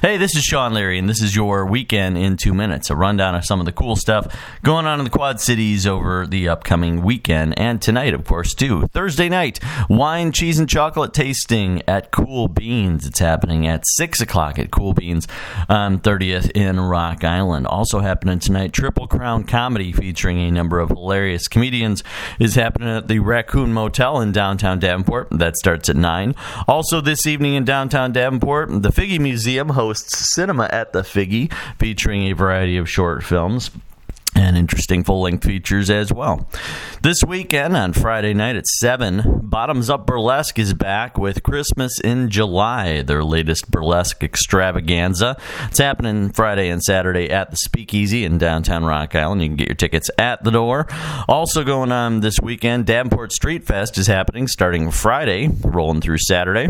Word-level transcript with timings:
Hey, 0.00 0.16
this 0.16 0.36
is 0.36 0.44
Sean 0.44 0.74
Leary, 0.74 0.96
and 0.96 1.08
this 1.08 1.20
is 1.20 1.34
your 1.34 1.66
weekend 1.66 2.16
in 2.16 2.36
two 2.36 2.54
minutes. 2.54 2.88
A 2.88 2.94
rundown 2.94 3.34
of 3.34 3.44
some 3.44 3.58
of 3.58 3.66
the 3.66 3.72
cool 3.72 3.96
stuff 3.96 4.32
going 4.62 4.86
on 4.86 5.00
in 5.00 5.04
the 5.04 5.10
Quad 5.10 5.40
Cities 5.40 5.88
over 5.88 6.24
the 6.24 6.48
upcoming 6.48 7.02
weekend, 7.02 7.58
and 7.58 7.82
tonight, 7.82 8.14
of 8.14 8.24
course, 8.24 8.54
too. 8.54 8.86
Thursday 8.92 9.28
night, 9.28 9.58
wine, 9.88 10.30
cheese, 10.30 10.60
and 10.60 10.68
chocolate 10.68 11.12
tasting 11.12 11.82
at 11.88 12.12
Cool 12.12 12.46
Beans. 12.46 13.08
It's 13.08 13.18
happening 13.18 13.66
at 13.66 13.82
6 13.96 14.20
o'clock 14.20 14.60
at 14.60 14.70
Cool 14.70 14.94
Beans 14.94 15.26
on 15.68 15.98
30th 15.98 16.52
in 16.52 16.78
Rock 16.78 17.24
Island. 17.24 17.66
Also 17.66 17.98
happening 17.98 18.38
tonight, 18.38 18.72
Triple 18.72 19.08
Crown 19.08 19.42
Comedy 19.42 19.90
featuring 19.90 20.38
a 20.38 20.52
number 20.52 20.78
of 20.78 20.90
hilarious 20.90 21.48
comedians 21.48 22.04
is 22.38 22.54
happening 22.54 22.88
at 22.88 23.08
the 23.08 23.18
Raccoon 23.18 23.72
Motel 23.72 24.20
in 24.20 24.30
downtown 24.30 24.78
Davenport. 24.78 25.26
That 25.32 25.56
starts 25.56 25.88
at 25.88 25.96
9. 25.96 26.36
Also, 26.68 27.00
this 27.00 27.26
evening 27.26 27.54
in 27.54 27.64
downtown 27.64 28.12
Davenport, 28.12 28.68
the 28.82 28.92
Figge 28.92 29.18
Museum 29.18 29.70
hosts 29.70 29.87
Cinema 29.94 30.68
at 30.72 30.92
the 30.92 31.02
Figge, 31.02 31.52
featuring 31.78 32.24
a 32.24 32.32
variety 32.32 32.76
of 32.76 32.88
short 32.88 33.22
films 33.24 33.70
and 34.38 34.56
interesting 34.56 35.02
full 35.02 35.22
length 35.22 35.44
features 35.44 35.90
as 35.90 36.12
well. 36.12 36.48
This 37.02 37.22
weekend 37.24 37.76
on 37.76 37.92
Friday 37.92 38.34
night 38.34 38.56
at 38.56 38.66
7, 38.66 39.40
Bottoms 39.42 39.90
Up 39.90 40.06
Burlesque 40.06 40.58
is 40.58 40.74
back 40.74 41.18
with 41.18 41.42
Christmas 41.42 42.00
in 42.00 42.30
July, 42.30 43.02
their 43.02 43.24
latest 43.24 43.70
burlesque 43.70 44.22
extravaganza. 44.22 45.36
It's 45.64 45.78
happening 45.78 46.30
Friday 46.30 46.68
and 46.68 46.82
Saturday 46.82 47.30
at 47.30 47.50
the 47.50 47.56
Speakeasy 47.56 48.24
in 48.24 48.38
downtown 48.38 48.84
Rock 48.84 49.14
Island. 49.14 49.42
You 49.42 49.48
can 49.48 49.56
get 49.56 49.68
your 49.68 49.74
tickets 49.74 50.10
at 50.18 50.44
the 50.44 50.50
door. 50.50 50.86
Also 51.28 51.64
going 51.64 51.90
on 51.90 52.20
this 52.20 52.38
weekend, 52.40 52.86
Davenport 52.86 53.32
Street 53.32 53.64
Fest 53.64 53.98
is 53.98 54.06
happening 54.06 54.46
starting 54.46 54.90
Friday, 54.90 55.48
rolling 55.64 56.00
through 56.00 56.18
Saturday 56.18 56.68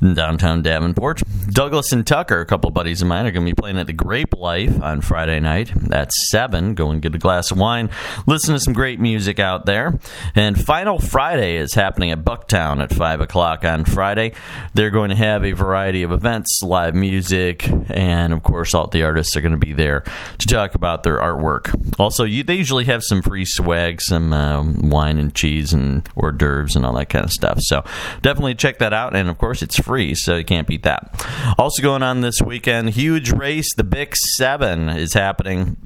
in 0.00 0.14
downtown 0.14 0.62
Davenport. 0.62 1.22
Douglas 1.48 1.92
and 1.92 2.06
Tucker, 2.06 2.40
a 2.40 2.46
couple 2.46 2.70
buddies 2.70 3.00
of 3.00 3.08
mine, 3.08 3.24
are 3.24 3.30
going 3.30 3.44
to 3.46 3.50
be 3.50 3.54
playing 3.54 3.78
at 3.78 3.86
the 3.86 3.92
Grape 3.92 4.34
Life 4.36 4.82
on 4.82 5.00
Friday 5.00 5.40
night. 5.40 5.72
That's 5.74 6.30
7. 6.30 6.74
Go 6.74 6.90
and 6.90 7.00
get 7.00 7.14
a 7.14 7.18
glass 7.18 7.50
of 7.50 7.58
wine. 7.58 7.88
Listen 8.26 8.54
to 8.54 8.60
some 8.60 8.74
great 8.74 9.00
music 9.00 9.38
out 9.38 9.64
there. 9.64 9.98
And 10.34 10.62
Final 10.62 10.98
Friday 10.98 11.56
is 11.56 11.74
happening 11.74 12.10
at 12.10 12.22
Bucktown 12.22 12.82
at 12.82 12.92
5 12.92 13.20
o'clock 13.20 13.64
on 13.64 13.84
Friday. 13.84 14.32
They're 14.74 14.90
going 14.90 15.08
to 15.08 15.16
have 15.16 15.44
a 15.44 15.52
variety 15.52 16.02
of 16.02 16.12
events, 16.12 16.60
live 16.62 16.94
music, 16.94 17.68
and 17.88 18.32
of 18.32 18.42
course, 18.42 18.74
all 18.74 18.86
the 18.86 19.02
artists 19.02 19.34
are 19.36 19.40
going 19.40 19.52
to 19.52 19.58
be 19.58 19.72
there 19.72 20.04
to 20.38 20.46
talk 20.46 20.74
about 20.74 21.02
their 21.02 21.18
artwork. 21.18 21.98
Also, 21.98 22.24
you, 22.24 22.42
they 22.42 22.56
usually 22.56 22.84
have 22.84 23.02
some 23.02 23.22
free 23.22 23.44
swag, 23.46 24.02
some 24.02 24.32
uh, 24.32 24.62
wine 24.62 25.18
and 25.18 25.34
cheese 25.34 25.72
and 25.72 26.06
hors 26.14 26.32
d'oeuvres 26.32 26.76
and 26.76 26.84
all 26.84 26.94
that 26.94 27.08
kind 27.08 27.24
of 27.24 27.30
stuff. 27.30 27.58
So 27.60 27.84
definitely 28.20 28.54
check 28.54 28.78
that 28.78 28.92
out. 28.92 29.16
And 29.16 29.28
of 29.28 29.38
course, 29.38 29.62
it's 29.62 29.78
free, 29.78 30.14
so 30.14 30.36
you 30.36 30.44
can't 30.44 30.66
beat 30.66 30.82
that. 30.82 31.14
Also 31.58 31.82
going 31.82 32.02
on 32.02 32.20
this 32.20 32.40
weekend, 32.44 32.90
huge 32.90 33.30
race. 33.32 33.74
The 33.74 33.84
Bix 33.84 34.14
7 34.36 34.88
is 34.90 35.14
happening 35.14 35.76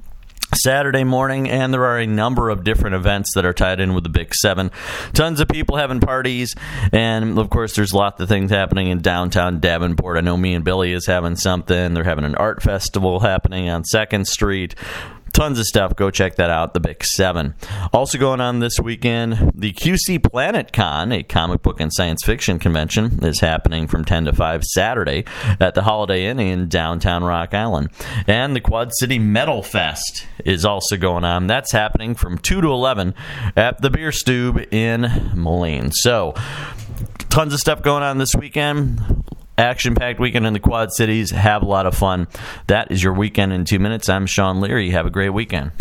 Saturday 0.55 1.03
morning, 1.03 1.49
and 1.49 1.73
there 1.73 1.85
are 1.85 1.99
a 1.99 2.05
number 2.05 2.49
of 2.49 2.63
different 2.63 2.95
events 2.95 3.31
that 3.35 3.45
are 3.45 3.53
tied 3.53 3.79
in 3.79 3.93
with 3.93 4.03
the 4.03 4.09
Bix 4.09 4.35
Seven. 4.35 4.71
Tons 5.13 5.39
of 5.39 5.47
people 5.47 5.77
having 5.77 5.99
parties, 5.99 6.55
and 6.91 7.37
of 7.39 7.49
course, 7.49 7.75
there's 7.75 7.93
lots 7.93 8.21
of 8.21 8.29
things 8.29 8.51
happening 8.51 8.87
in 8.87 8.99
downtown 8.99 9.59
Davenport. 9.59 10.17
I 10.17 10.21
know 10.21 10.37
me 10.37 10.53
and 10.53 10.63
Billy 10.63 10.93
is 10.93 11.05
having 11.05 11.35
something. 11.35 11.93
They're 11.93 12.03
having 12.03 12.25
an 12.25 12.35
art 12.35 12.61
festival 12.61 13.19
happening 13.19 13.69
on 13.69 13.83
Second 13.83 14.27
Street 14.27 14.75
tons 15.33 15.59
of 15.59 15.65
stuff. 15.65 15.95
Go 15.95 16.09
check 16.11 16.35
that 16.35 16.49
out, 16.49 16.73
the 16.73 16.79
Bix 16.79 17.05
7. 17.05 17.53
Also 17.91 18.17
going 18.17 18.39
on 18.39 18.59
this 18.59 18.79
weekend, 18.79 19.51
the 19.55 19.73
QC 19.73 20.23
Planet 20.23 20.71
Con, 20.71 21.11
a 21.11 21.23
comic 21.23 21.61
book 21.61 21.79
and 21.81 21.91
science 21.91 22.23
fiction 22.23 22.59
convention, 22.59 23.23
is 23.23 23.41
happening 23.41 23.87
from 23.87 24.05
10 24.05 24.25
to 24.25 24.33
5 24.33 24.63
Saturday 24.63 25.25
at 25.59 25.75
the 25.75 25.81
Holiday 25.81 26.27
Inn 26.27 26.39
in 26.39 26.69
downtown 26.69 27.23
Rock 27.23 27.53
Island. 27.53 27.89
And 28.27 28.55
the 28.55 28.61
Quad 28.61 28.91
City 28.93 29.19
Metal 29.19 29.63
Fest 29.63 30.27
is 30.45 30.65
also 30.65 30.95
going 30.95 31.23
on. 31.23 31.47
That's 31.47 31.71
happening 31.71 32.15
from 32.15 32.37
2 32.37 32.61
to 32.61 32.67
11 32.67 33.15
at 33.55 33.81
the 33.81 33.89
Bierstube 33.89 34.71
in 34.71 35.31
Moline. 35.35 35.91
So, 35.91 36.33
tons 37.29 37.53
of 37.53 37.59
stuff 37.59 37.81
going 37.81 38.03
on 38.03 38.19
this 38.19 38.35
weekend 38.35 39.01
action 39.57 39.95
packed 39.95 40.19
weekend 40.19 40.45
in 40.45 40.53
the 40.53 40.59
Quad 40.59 40.91
Cities. 40.91 41.31
Have 41.31 41.61
a 41.61 41.65
lot 41.65 41.85
of 41.85 41.95
fun. 41.95 42.27
That 42.67 42.91
is 42.91 43.03
your 43.03 43.13
weekend 43.13 43.53
in 43.53 43.65
two 43.65 43.79
minutes. 43.79 44.09
I'm 44.09 44.25
Sean 44.25 44.59
Leary. 44.59 44.91
Have 44.91 45.05
a 45.05 45.11
great 45.11 45.29
weekend. 45.29 45.71